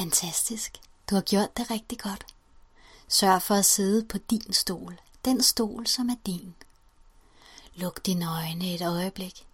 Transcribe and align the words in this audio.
Fantastisk. 0.00 0.80
Du 1.10 1.14
har 1.14 1.22
gjort 1.22 1.56
det 1.56 1.70
rigtig 1.70 1.98
godt. 1.98 2.26
Sørg 3.08 3.42
for 3.42 3.54
at 3.54 3.64
sidde 3.64 4.04
på 4.04 4.18
din 4.18 4.52
stol. 4.52 5.00
Den 5.24 5.42
stol, 5.42 5.86
som 5.86 6.08
er 6.08 6.16
din. 6.26 6.54
Luk 7.74 8.06
dine 8.06 8.26
øjne 8.26 8.74
et 8.74 8.82
øjeblik. 8.82 9.46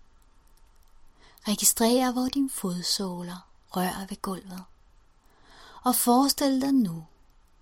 Registrer, 1.49 2.13
hvor 2.13 2.29
dine 2.29 2.51
fodsåler 2.51 3.49
rører 3.71 4.07
ved 4.07 4.23
gulvet. 4.23 4.65
Og 5.85 5.95
forestil 5.95 6.61
dig 6.61 6.73
nu, 6.73 7.07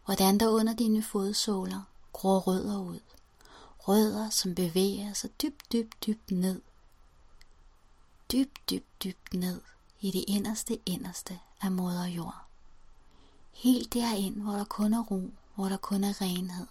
hvordan 0.04 0.40
der 0.40 0.48
under 0.48 0.74
dine 0.74 1.02
fodsåler 1.02 1.82
gror 2.12 2.38
rødder 2.38 2.80
ud. 2.80 3.00
Rødder, 3.78 4.30
som 4.30 4.54
bevæger 4.54 5.12
sig 5.12 5.30
dybt, 5.42 5.72
dybt, 5.72 6.06
dybt 6.06 6.30
ned. 6.30 6.62
Dybt, 8.32 8.70
dybt, 8.70 9.04
dybt 9.04 9.34
ned 9.34 9.60
i 10.00 10.10
det 10.10 10.24
inderste, 10.28 10.78
inderste 10.86 11.40
af 11.62 11.72
moder 11.72 12.06
jord. 12.06 12.44
Helt 13.64 13.94
derind, 13.94 14.42
hvor 14.42 14.52
der 14.52 14.64
kun 14.64 14.94
er 14.94 15.02
ro, 15.02 15.30
hvor 15.54 15.68
der 15.68 15.76
kun 15.76 16.04
er 16.04 16.20
renhed, 16.20 16.66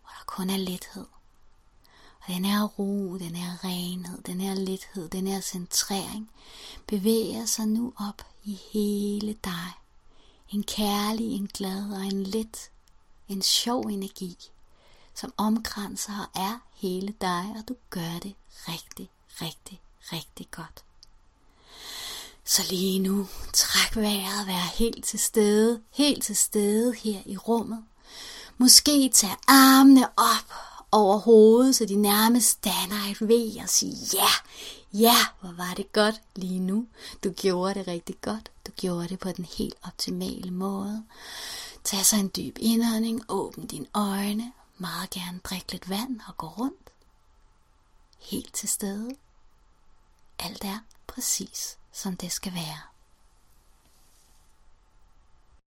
hvor 0.00 0.10
der 0.18 0.24
kun 0.26 0.50
er 0.50 0.56
lethed. 0.56 1.06
Og 2.20 2.28
den 2.28 2.44
her 2.44 2.64
ro, 2.64 3.18
den 3.18 3.36
her 3.36 3.64
renhed, 3.64 4.22
den 4.22 4.40
her 4.40 4.54
lethed, 4.54 5.08
den 5.08 5.26
her 5.26 5.40
centrering 5.40 6.30
bevæger 6.86 7.46
sig 7.46 7.66
nu 7.66 7.92
op 7.98 8.26
i 8.44 8.58
hele 8.72 9.32
dig. 9.44 9.72
En 10.50 10.62
kærlig, 10.62 11.36
en 11.36 11.46
glad 11.46 11.92
og 11.92 12.04
en 12.04 12.22
let, 12.22 12.70
en 13.28 13.42
sjov 13.42 13.80
energi, 13.82 14.36
som 15.14 15.32
omkranser 15.36 16.18
og 16.18 16.40
er 16.40 16.58
hele 16.74 17.14
dig, 17.20 17.54
og 17.56 17.68
du 17.68 17.76
gør 17.90 18.18
det 18.22 18.34
rigtig, 18.68 19.10
rigtig, 19.40 19.80
rigtig 20.12 20.50
godt. 20.50 20.84
Så 22.52 22.62
lige 22.68 22.98
nu, 22.98 23.28
træk 23.52 23.96
vejret, 23.96 24.46
vær 24.46 24.74
helt 24.78 25.04
til 25.04 25.18
stede, 25.18 25.82
helt 25.90 26.24
til 26.24 26.36
stede 26.36 26.94
her 26.94 27.20
i 27.26 27.36
rummet. 27.36 27.84
Måske 28.58 29.08
tag 29.08 29.36
armene 29.48 30.08
op 30.18 30.52
over 30.90 31.18
hovedet, 31.18 31.76
så 31.76 31.84
de 31.84 31.94
nærmest 31.94 32.64
danner 32.64 33.10
et 33.10 33.20
V 33.20 33.62
og 33.62 33.68
sige 33.68 33.96
ja, 34.12 34.28
ja, 34.92 35.16
hvor 35.40 35.52
var 35.52 35.74
det 35.76 35.92
godt 35.92 36.22
lige 36.36 36.60
nu. 36.60 36.86
Du 37.24 37.30
gjorde 37.30 37.74
det 37.74 37.86
rigtig 37.86 38.16
godt. 38.20 38.50
Du 38.66 38.72
gjorde 38.76 39.08
det 39.08 39.18
på 39.18 39.32
den 39.32 39.44
helt 39.44 39.74
optimale 39.82 40.50
måde. 40.50 41.04
Tag 41.84 42.06
så 42.06 42.16
en 42.16 42.30
dyb 42.36 42.56
indånding, 42.60 43.22
åbn 43.28 43.66
dine 43.66 43.86
øjne, 43.94 44.52
meget 44.78 45.10
gerne 45.10 45.40
drik 45.44 45.72
lidt 45.72 45.88
vand 45.88 46.20
og 46.28 46.36
gå 46.36 46.46
rundt. 46.46 46.90
Helt 48.18 48.54
til 48.54 48.68
stede. 48.68 49.10
Alt 50.38 50.64
er 50.64 50.78
præcis 51.06 51.78
som 51.92 52.16
det 52.16 52.32
skal 52.32 52.54
være. 52.54 52.91